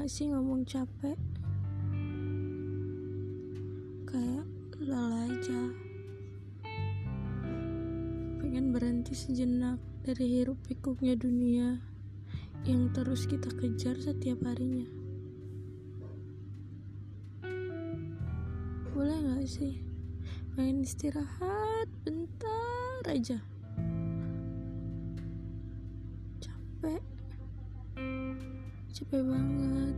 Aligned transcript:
gak 0.00 0.08
sih 0.08 0.32
ngomong 0.32 0.64
capek? 0.64 1.12
Kayak 4.08 4.48
lelah 4.80 5.28
aja. 5.28 5.60
Pengen 8.40 8.72
berhenti 8.72 9.12
sejenak 9.12 9.76
dari 10.00 10.40
hiruk 10.40 10.56
pikuknya 10.64 11.20
dunia 11.20 11.76
yang 12.64 12.88
terus 12.96 13.28
kita 13.28 13.52
kejar 13.60 14.00
setiap 14.00 14.40
harinya. 14.48 14.88
Boleh 18.96 19.20
gak 19.20 19.44
sih? 19.44 19.84
Pengen 20.56 20.80
istirahat 20.80 21.92
bentar 22.08 23.04
aja. 23.04 23.36
Capek. 26.40 27.04
Capek 28.90 29.22
banget. 29.22 29.94